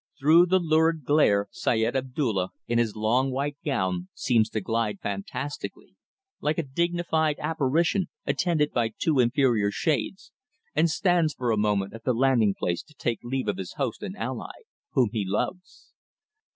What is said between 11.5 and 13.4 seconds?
a moment at the landing place to take